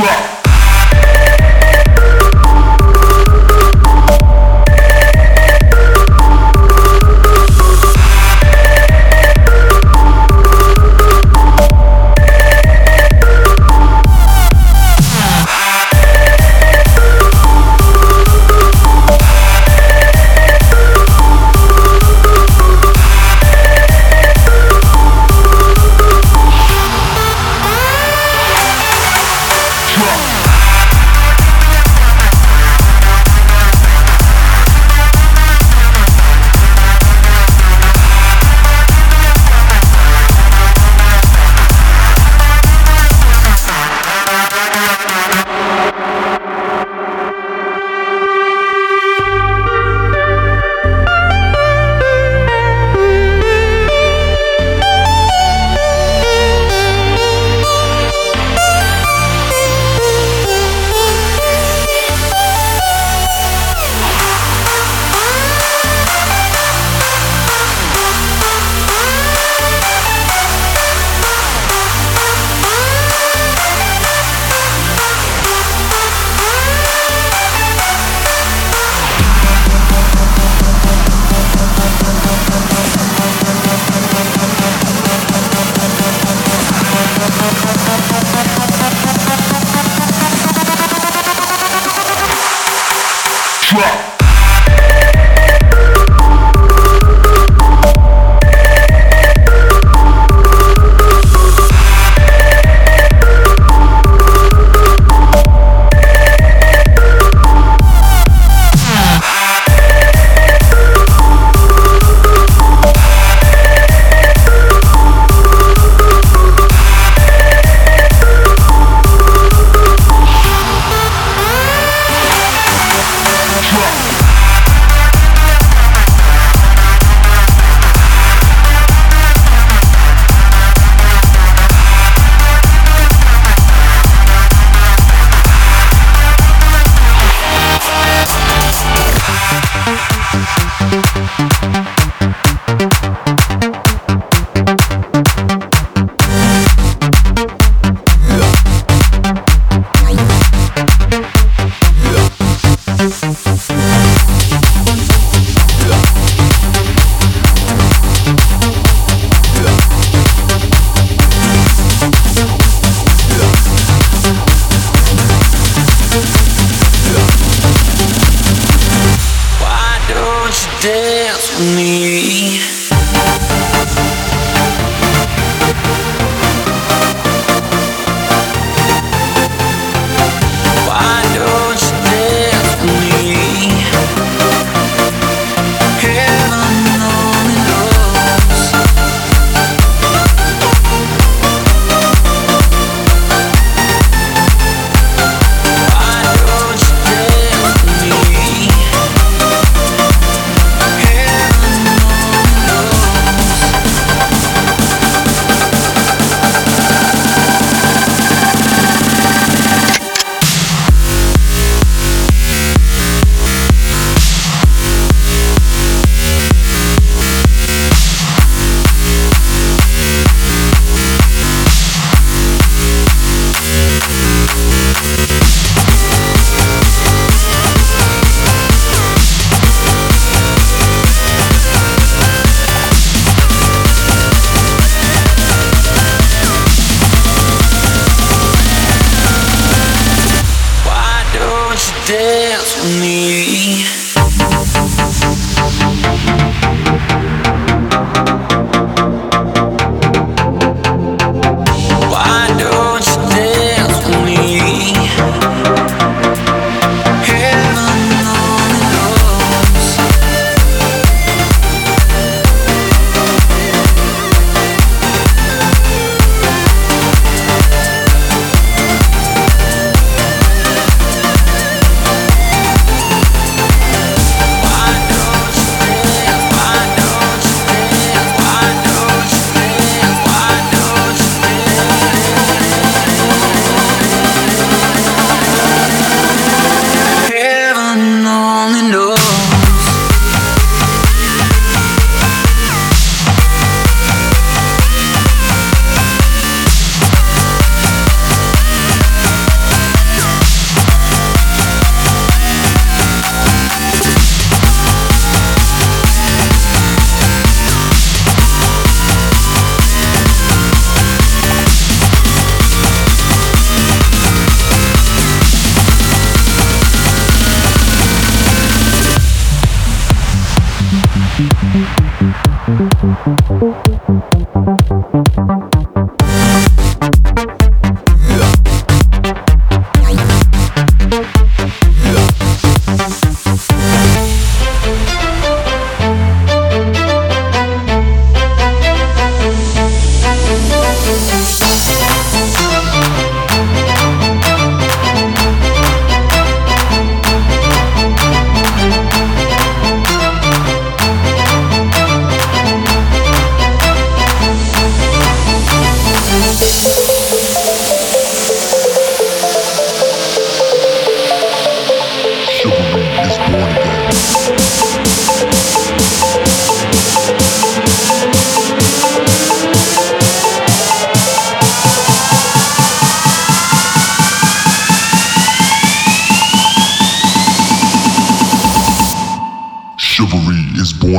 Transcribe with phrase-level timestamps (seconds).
[0.00, 0.39] Drop.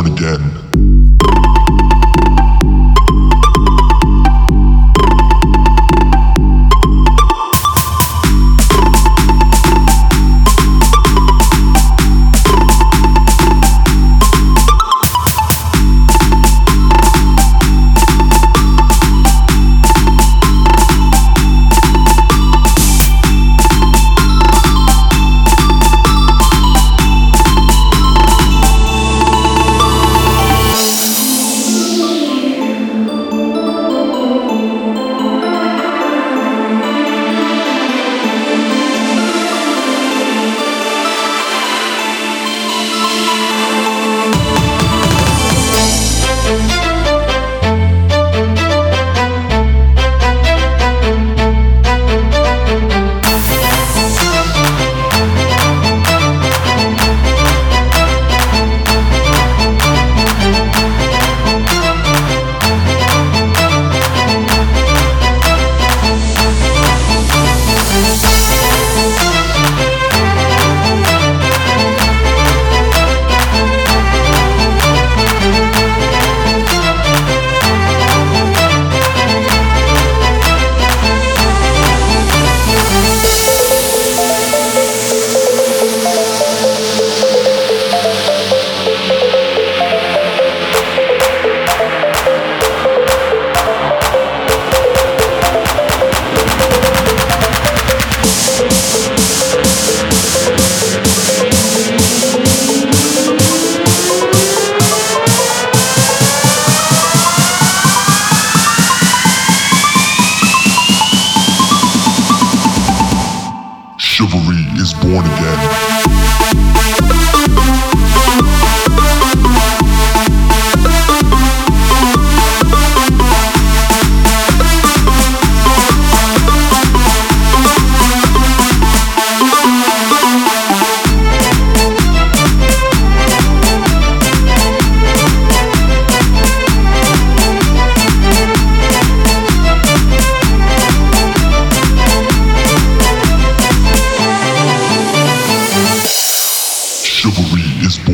[0.02, 0.71] born again.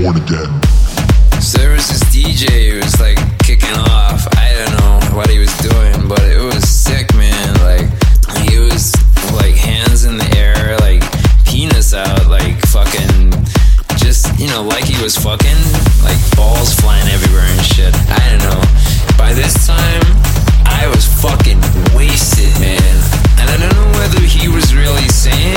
[0.07, 0.61] born again.
[1.41, 4.27] So there was this DJ who was like kicking off.
[4.37, 7.53] I don't know what he was doing, but it was sick, man.
[7.59, 7.87] Like
[8.47, 8.95] he was
[9.35, 11.03] like hands in the air, like
[11.45, 13.31] penis out, like fucking
[13.97, 15.61] just you know like he was fucking,
[16.03, 17.93] like balls flying everywhere and shit.
[18.07, 18.61] I don't know.
[19.17, 20.07] By this time,
[20.63, 21.59] I was fucking
[21.95, 22.95] wasted, man,
[23.39, 25.56] and I don't know whether he was really saying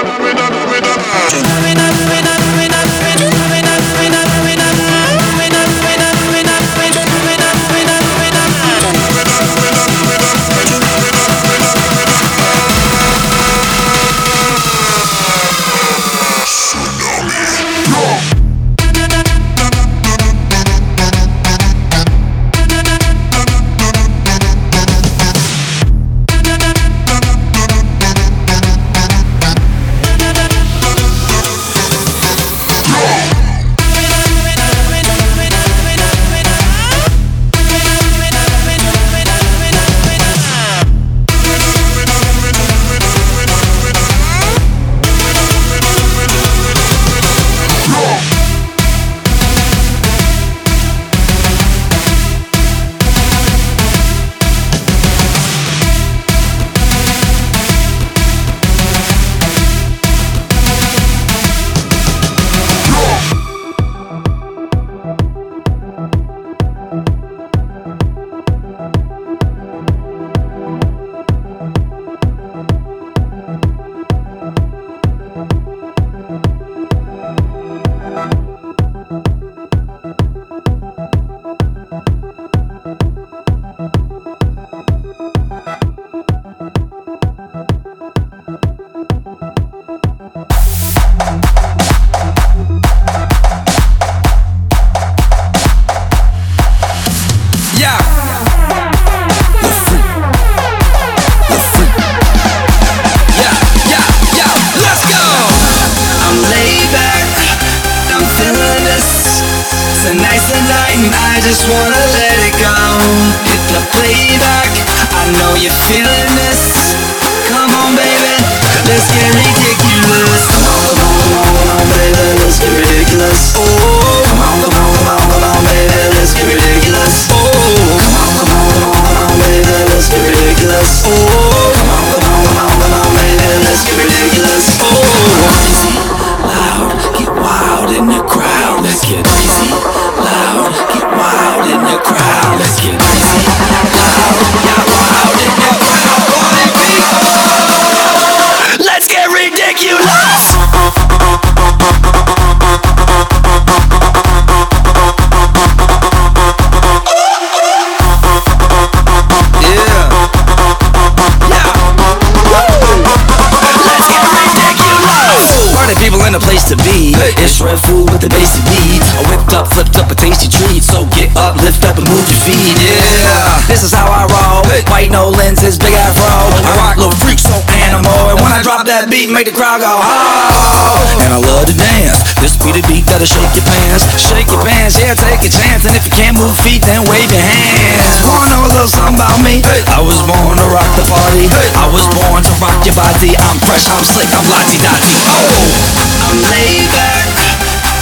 [179.31, 181.23] make the crowd go ho!
[181.23, 182.19] And I love to dance.
[182.43, 184.99] This be the beat that'll shake your pants, shake your pants.
[184.99, 185.87] Yeah, take a chance.
[185.87, 188.27] And if you can't move feet, then wave your hands.
[188.27, 189.63] Wanna know a little something about me?
[189.63, 189.81] Hey.
[189.87, 191.47] I was born to rock the party.
[191.47, 191.69] Hey.
[191.79, 193.31] I was born to rock your body.
[193.39, 195.15] I'm fresh, I'm slick, I'm lotty dotty.
[195.23, 197.25] Oh, I'm laid back.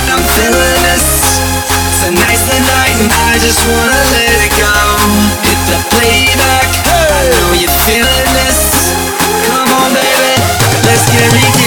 [0.10, 1.06] I'm feeling this.
[2.02, 4.74] Tonight's the night, and I just wanna let it go.
[5.46, 6.70] Hit the playback.
[6.90, 7.06] Hey.
[7.06, 8.79] I know you're feeling this.
[11.20, 11.59] very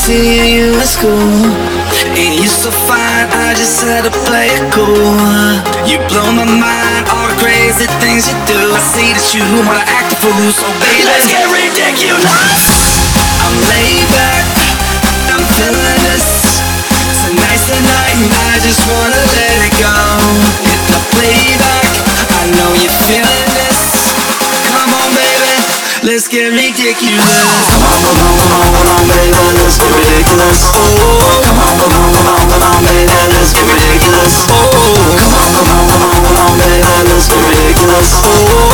[0.00, 1.44] see you at school.
[2.16, 4.96] And you're so fine, I just had to play it cool.
[5.84, 8.56] You blow my mind, all the crazy things you do.
[8.72, 12.32] I see that you wanna act a fool, so baby, let's get ridiculous.
[13.44, 14.48] I'm laid back,
[15.36, 16.64] I'm feeling this.
[17.20, 19.92] Tonight's the night, and I just wanna let it go.
[20.64, 21.92] Hit the playback,
[22.40, 24.16] I know you're feeling this.
[24.64, 25.60] Come on, baby,
[26.08, 28.79] let's get ridiculous
[29.70, 30.66] let's get ridiculous.
[30.66, 34.50] Oh, come on, come on, come on, come on, baby, let's get ridiculous.
[34.50, 34.66] Oh,
[35.14, 38.69] come on, come on, come on, come on, baby, let's get ridiculous.